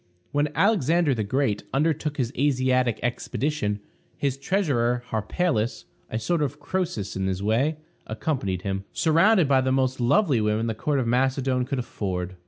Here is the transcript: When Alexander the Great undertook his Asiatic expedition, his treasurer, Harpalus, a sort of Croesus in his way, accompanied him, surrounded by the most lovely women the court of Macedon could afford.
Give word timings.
When 0.31 0.49
Alexander 0.55 1.13
the 1.13 1.23
Great 1.23 1.61
undertook 1.75 2.17
his 2.17 2.33
Asiatic 2.35 2.99
expedition, 3.03 3.81
his 4.17 4.35
treasurer, 4.35 5.03
Harpalus, 5.11 5.85
a 6.09 6.17
sort 6.17 6.41
of 6.41 6.59
Croesus 6.59 7.15
in 7.15 7.27
his 7.27 7.43
way, 7.43 7.77
accompanied 8.07 8.63
him, 8.63 8.83
surrounded 8.93 9.47
by 9.47 9.61
the 9.61 9.71
most 9.71 9.99
lovely 10.01 10.41
women 10.41 10.65
the 10.65 10.73
court 10.73 10.97
of 10.97 11.05
Macedon 11.05 11.65
could 11.65 11.77
afford. 11.77 12.35